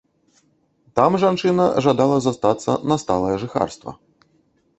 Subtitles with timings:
[0.99, 3.97] Там жанчына жадала застацца на сталае жыхарства.